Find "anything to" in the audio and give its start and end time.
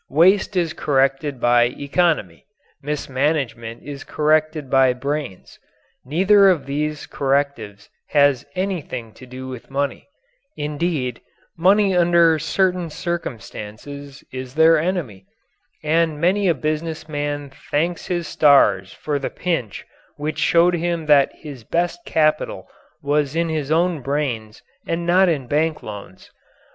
8.55-9.27